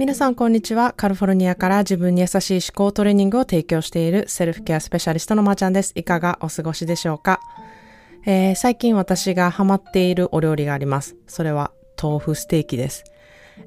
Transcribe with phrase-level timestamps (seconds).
[0.00, 0.94] 皆さんこんにちは。
[0.96, 5.92] カリフォルニアから自分に優しい思考トレーニングを提供しているセルフケアスペシャリストのまーちゃんです。
[5.94, 7.38] いかがお過ごしでしょうか、
[8.24, 11.16] えー、最近私がハマっているお料理があります。
[11.26, 11.70] それは
[12.02, 13.04] 豆腐ステーキです。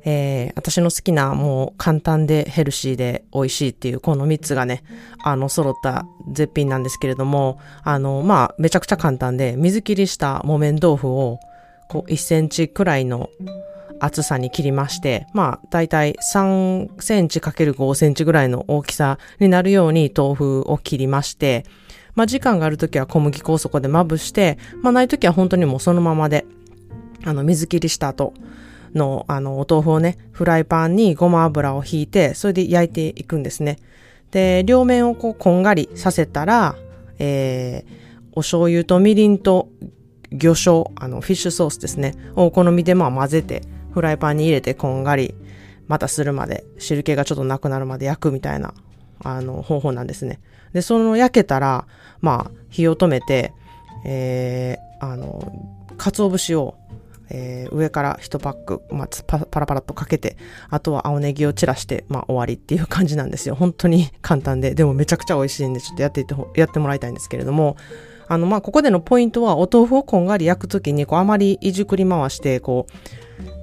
[0.06, 4.82] えー、私の好きなもう簡単でヘルシーで美味しいっていうこの3つがね、
[5.24, 11.38] あの揃った絶品なんですけれども、あの、まあ、めちゃくちゃ簡単で水切りした木綿豆腐を
[11.90, 13.30] こう1センチくらいの
[14.04, 21.66] 厚さに切りまして、まあ、だいたい3センチ ×5 センチぐらいの大きさになるように豆腐を切りまして、
[22.16, 26.46] まあ、時間があるときは小麦粉をそこでまぶして、まあ、ないときは本当にもうそのままで、
[27.26, 28.34] あの、水切りした後
[28.94, 33.80] の、あの、お豆腐をね、フライパンにごま油をひいて、それで焼いていくんですね。
[34.32, 36.76] で、両面をこう、こんがりさせたら、
[37.20, 37.94] えー、
[38.34, 39.70] お醤油とみりんと
[40.32, 43.62] 魚醤、あの、フィッシュソースですね、をお好みでまあ混ぜて、
[43.94, 45.36] フライパンに入れてこんがり、
[45.88, 48.74] またするまで、汁気がちょっとなくなるまで焼くみたいな、
[49.24, 50.40] あの、方法なんですね。
[50.74, 51.86] で、その焼けたら、
[52.22, 53.54] まあ、火を止めて、
[54.06, 55.52] えー、あの、
[55.98, 56.76] 鰹節を、
[57.30, 60.38] えー、上から1パック、まあ、パラパラっとかけて、
[60.70, 63.56] あとは青ネギを散らして、まあ、終わりっていう感じなんですよ。
[63.56, 67.78] 本当に簡単で、でもめちゃくちゃ美味しいんで、ちょっとやっていって、やってもらいたいんですけれども、
[68.28, 72.94] あの、まあ、ここでのポイントは、お豆腐をこんがり焼くときに、こう、あまりいじくり回して、こう、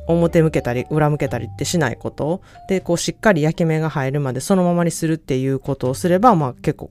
[0.06, 6.90] 表向けたり裏向けたりってしないことでこうしっかり焼き目が入るまでそのままにするっていうことをすれば、まあ、結構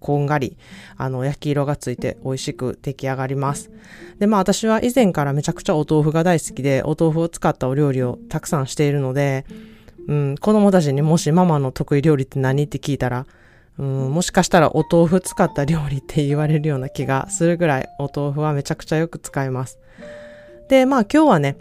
[0.00, 0.56] こんがり
[0.96, 3.70] あの焼き色がついて美味しく出来上がります
[4.18, 9.46] でまあ私は以前からめちゃくちゃお豆腐が大好きでお豆腐を使ったお料理をたくさんしているので、
[10.06, 13.26] うん、子供たちにもしママの得意料理って何って聞いたら
[13.78, 19.78] うん、もしかしたらお豆腐使った料理って言われるような気がするぐらいお豆腐はめちゃくちゃよく使います。
[20.68, 21.56] で、まあ今日はね、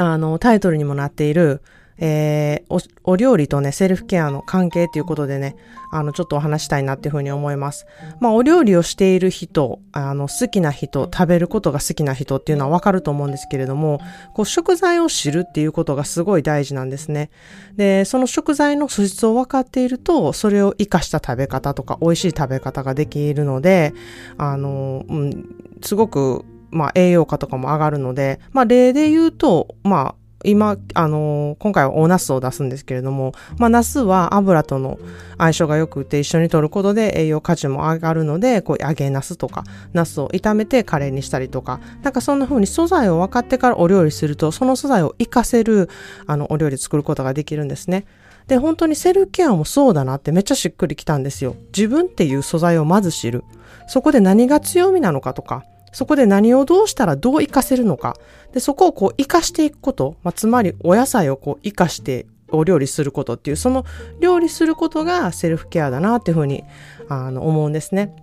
[0.00, 1.60] あの、タイトルにもなっている、
[2.02, 5.54] えー、お、お料理とね、セルフケアの関係ということでね、
[5.92, 7.86] あの、ちょっとお話したいなっていうふうに思います。
[8.20, 14.00] まあ、お料理をしている人、あの、好きな人、食べることが好きな人っていうのはわかると思うんですけれども、
[14.34, 17.28] こう、食材を知るっていうことがすごい大事なんですね。
[17.76, 23.92] で、その食材の素質を分かっていると、それを活かした食べ方とか、美味しい食べ方ができるので、
[24.38, 25.44] あの、うん、
[25.82, 34.98] すごくまあ、栄養価とかも上がるので、まあ、例で言うと、まあ、今、あのー、今回はおナスを出すんですけれども、まあ、ナスは油との
[35.36, 45.90] 相性が良くて一緒に取ることで栄養価値も上がるので、こう、揚げナスとか、ナスを炒めてカレーにしたりとか、なんかそんな風に素材を分かってからお料理すると、その素材を活かせる、
[46.26, 48.06] あの、お料理作ることができるんですね。
[48.46, 51.54] で、本当にセルケアもそうだなってめっちゃしっくりきたんですよ。
[51.76, 53.44] 自分っていう素材をまず知る。
[53.88, 58.16] そこで何が強みなのかとか、そこで何をどうしたらどう活かせるのか。
[58.52, 60.16] で、そこをこう活かしていくこと。
[60.22, 63.84] まあ、つまりお野菜をこう活かしてお料理することっていう、その
[64.20, 66.64] 料理することがセルフケアだなっていうふうに
[67.08, 68.14] あの思うんですね。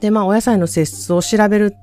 [0.00, 1.74] で、まあ、お野菜の性質を調べる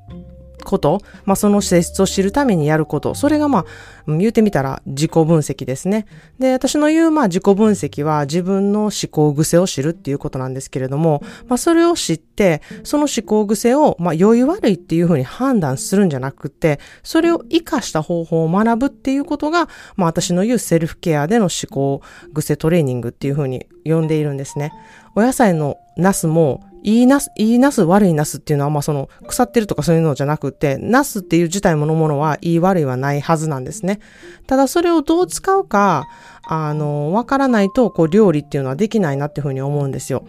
[0.63, 3.65] こと、まあ、その性質を知るためにやること、それがまあ、
[4.07, 6.05] 言うてみたら自己分析ですね。
[6.39, 22.01] で、私の言うまあ自己分析は自分の思考癖を知るっていうことなんですけれども、まあ、それを知って、その思考癖をまあ良い悪いっていうふうに判断するんじゃなくて、それを活かした方法を学ぶっていうことが、まあ私の言うセルフケアでの思考
[22.33, 24.71] 癖トレーニングっていうふうに呼んでいるんですね。
[25.15, 33.99] お野菜のナスもいいナス、いいナス、悪いナスっていうのは、まあその、腐ってるとかそういうのじゃなくて、ナスっていう自体ものものは、いい悪いはないはずなんですね。
[34.47, 36.07] ただそれをどう使うか、
[36.43, 40.25] あの、わからないと、こう、料理っていうのはできないなっていうふうに思うんですよ。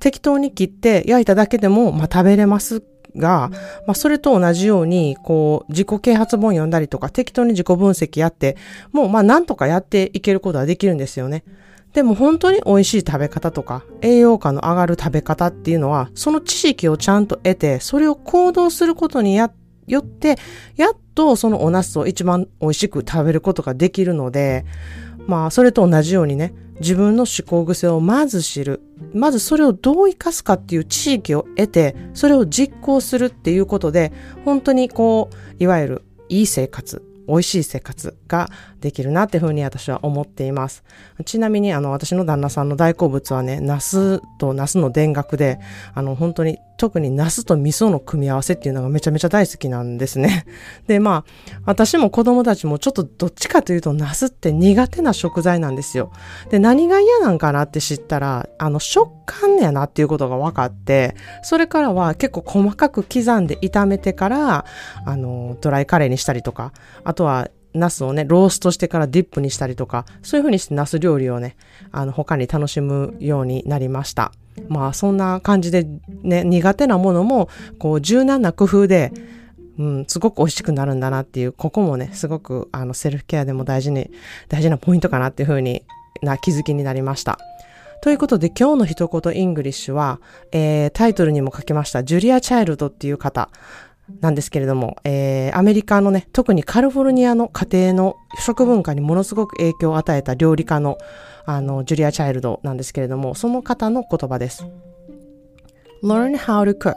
[0.00, 2.82] 適当に切って焼いただけでも、まあ食べれます
[3.16, 3.50] が、
[3.86, 8.56] まあ、それと同じように、こう、自己啓発本読んだりとか、適当に自己分析やって、
[8.92, 11.44] もう、まあ、なんとかやっていけることはできるんですよね。
[11.96, 20.36] でも本当に美味しい食べ方とか栄養価の上がる食べ方っていうのはその知識をちゃんと得てそれを行動することによって
[20.76, 24.66] やっとそのお茄子を一番美味しく食べることができるので
[25.26, 28.82] まあそれと同じようにね自分の思考癖をまず知る。
[29.14, 34.12] まずそれをどう生かすかっていう知識を得てそれを実行するっていうことで
[34.44, 38.48] 本当にこういわゆるいい生活美味しい生活が
[38.80, 40.84] できるなっていうふうに私は思っています。
[41.24, 45.58] ちなみにあの私の旦那さんの大好物はね、ナスとナスの田楽で、
[45.94, 50.46] あの本当に特にナスと味噌の組み合わせっていうのがめちゃめちゃ大好きなんですね。
[50.86, 56.10] で、まあ、私も子供たちもちょっとどっちかというとナスって苦手な食材なんですよ。
[56.50, 64.64] で、何が嫌なんかなって知ったら、あの食感やなっていうことが分かって、それからは結構細かく刻んで炒めてから、
[65.04, 66.72] あの、ドライカレーにしたりとか、
[67.04, 71.56] あとはナスをね、ローストしてからディップにしたりとか、そういう風にしてナス料理をね、
[71.92, 74.32] あの、他に楽しむようになりました。
[74.68, 75.86] まあ、そんな感じで
[76.22, 79.12] ね、苦手なものも、こう、柔軟な工夫で、
[79.78, 84.10] うん、すごく美味しくなるんだなっていう、ここもね、すごく、あの、セルフケアでも大事に、
[84.48, 85.84] 大事なポイントかなっていう風に
[86.22, 87.38] な気づきになりました。
[88.02, 90.20] ということで今日の一言イングリッシュは、
[90.52, 93.48] えー、タイトルにも書きましたジュリア・チャイルドっていう方
[94.20, 100.98] なんですけれども、えー、アメリカのね、特にカリフォルニアの家庭の食文化にものすごく影響を与えた料理家の
[101.48, 104.66] あのジュリア・チャイルドなんですけれども、その方の言葉です。
[106.02, 106.94] Learn how to cook.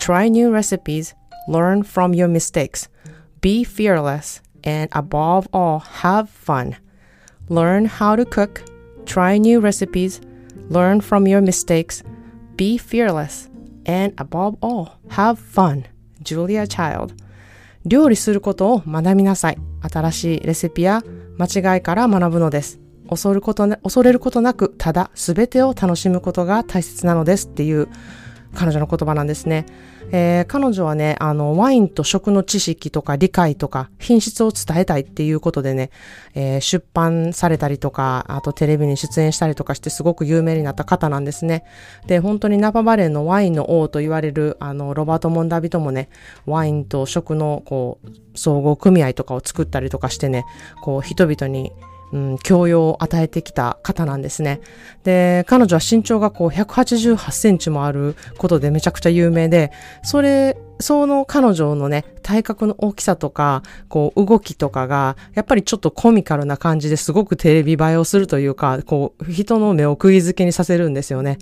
[0.00, 1.14] Try new recipes.
[1.48, 2.90] Learn from your mistakes.
[3.40, 4.42] Be fearless.
[4.64, 6.76] And above all, have fun.
[7.48, 8.62] Learn how to cook.
[9.04, 10.20] Try new recipes.
[10.70, 12.02] Learn from your mistakes.
[12.56, 13.48] Be fearless.
[13.84, 15.84] And above all, have fun.
[16.22, 17.14] Julia Child
[17.84, 19.58] 料理することを学びなさい。
[19.80, 21.02] 新しいレシピや
[21.38, 22.80] 間違いから学ぶのです。
[23.08, 27.88] 恐ることね恐れることなく、ただ全てを楽しむことが大切なのですっていう
[28.54, 29.66] 彼女の言葉なんですね。
[30.10, 35.90] えー、彼女はね、あの、ワインと食の知識とか理解とか品質を伝えたいっていうことでね、
[36.34, 41.64] えー、出版されたりとか、あとテレビに出演したりとかしてすごく有名になった方なんですね。
[42.06, 46.08] で、本当にナパバレーのワインの王と言われる、あの、ロバート・モンダビともね、
[46.46, 50.44] ワインと食の、こう、総合組合とかを作ったりとかしてね、
[50.82, 51.72] こう、人々に、
[52.12, 54.60] うん、教養を与えてきた方なんですね。
[55.02, 59.72] で、彼女は身長がこう188センチもあることでめちゃくちゃ有名で、
[60.02, 71.38] それ、その彼女のね、体格の大きさとか、こう動きとかが、やっぱりちょっとコミカルな感じですごくテレビ映えをするというか、こう人の目を釘付けにさせるんですよね。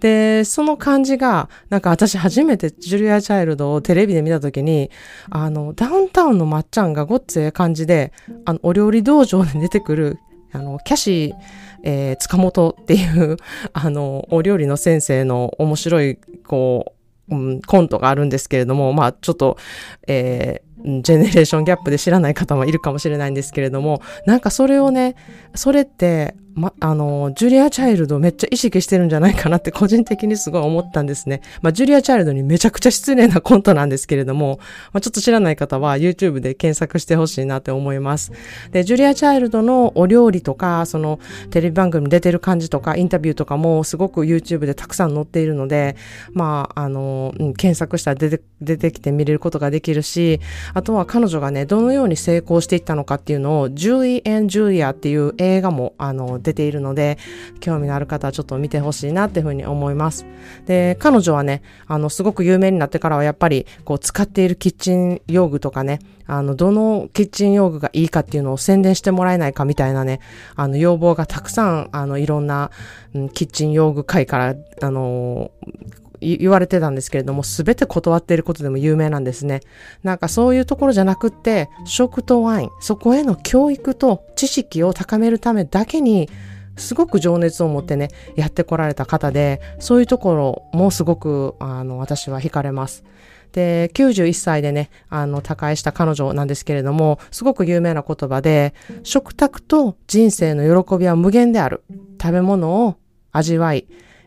[0.00, 4.90] で、その感じが、なんか私初めてジュリア・チャイルドをテレビで見たときに、
[5.30, 8.12] あの、ダウンタウンのまっちゃんがごっつええ感じで、
[8.44, 10.18] あの、お料理道場で出てくる、
[10.52, 13.36] あの、キャシー、えー、塚本っていう、
[13.72, 19.56] あの、お料理の先生の面白い、こう、うん、コントがあるんですけれども、まあちょっと、
[20.06, 25.16] えー、ジェネレーションギャップで知らない方もいるかもしれないんですけれども、なんかそれをね、
[25.54, 31.40] それって、ま、あの、ジュリア・チャイルドめっちゃ意識してるんじゃないかなって 個人的にすごい思ったんですね。
[31.62, 34.58] まあ、ジュリア・チャイルドにめちゃくちゃ失礼なコントなんですけれども、
[34.92, 38.32] まあ、ちょっと知らない方は YouTube で検索してほしいなって思います。
[38.70, 41.18] で、ジュリア・チャイルドのお料理とか、その
[41.50, 45.96] テレビ番組に出てる感じとか、インタビューとかもすごく YouTube でたくさん載っているので、
[46.32, 50.40] まあ、あの、検索したら出て、出てきて見れることができるし、
[50.72, 57.18] あとは彼女がね、どのように成功していったのかっていうのを、ジュリー・ジュリアっていう映画も、あの、出ているので、
[57.58, 60.24] 興味のある方はちょっと見てほしいなっていうふうに思います。
[60.66, 70.20] で、彼女はね、あの、すごく有名になってからはやっぱり、こう、使っているキッチン用具とかね、あの、どのキッチン用具がいいかっていうのを宣伝してもらえないかみたいなね、
[70.54, 72.70] あの、要望がたくさん、あの、いろんな、
[73.14, 75.50] うん、キッチン用具会から、あの
[76.24, 79.60] 言われてたんですけれども、すべて断っていることでも有名なんですね。
[80.02, 86.28] なんかそういうところじゃなくって、食とワイン、そこへの教育と知識を高めるためだけに、
[86.76, 93.04] すごく情熱を持ってね、やってこられた方で、そういうところもすごく、あの、私は惹かれます。
[93.52, 101.84] で、91歳でね、あの、他界した彼女なんですけれども、すごく有名な言葉で、食卓と人生の喜びは無限である。
[102.20, 102.96] 食べ物を
[103.30, 103.86] 味わい、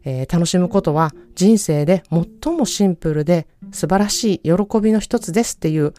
[0.10, 5.94] えー、楽しむことは人生で最もシンプルで素晴らしい喜びの一つですっていう、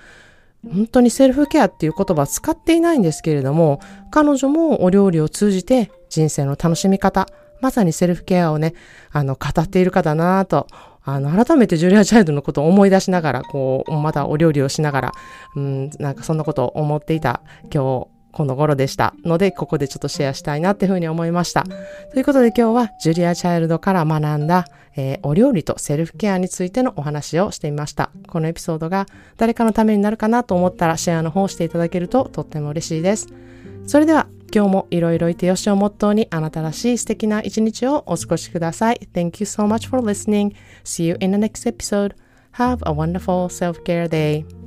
[0.66, 7.28] 本当にセルフケアっていう言葉は使っていないんですけれども、彼女もお料理を通じて人生の楽しみ方、
[7.60, 8.72] まさにセルフケアをね、
[9.12, 10.66] あの、語っている方だなと、
[11.02, 15.12] あの、改めてジュリア・チャイルドのことを思い出しながら、こう、またお料理をしながら、
[15.54, 21.64] うん、なんかそんなことを思っていた今日この頃でしたので、ここでちょっとシェアしたいなっていうふうに思いました。
[22.12, 24.64] ということで今日はジュリア・チャイルドから学んだ、
[24.96, 28.12] えー、お料理とセルフケアについてのお話をしてみました。
[28.28, 29.06] このエピソードが
[29.38, 33.26] 誰かのためになるかなと思ったらシェアの方をしていただけるととっても嬉しいです。
[33.88, 39.08] それでは今日もいろいろいてよしをモットーにあなたらしい素敵な一日をお過ごしください。
[39.12, 40.54] Thank you so much for listening.
[40.84, 42.14] See you in the next episode.
[42.52, 44.57] Have a wonderful self-care day.